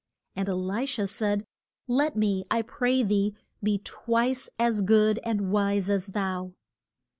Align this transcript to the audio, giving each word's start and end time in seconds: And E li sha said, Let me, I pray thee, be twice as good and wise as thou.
And 0.35 0.49
E 0.49 0.53
li 0.53 0.87
sha 0.87 1.05
said, 1.05 1.45
Let 1.87 2.15
me, 2.15 2.43
I 2.49 2.63
pray 2.63 3.03
thee, 3.03 3.35
be 3.61 3.77
twice 3.77 4.49
as 4.57 4.81
good 4.81 5.19
and 5.23 5.51
wise 5.51 5.91
as 5.91 6.07
thou. 6.07 6.53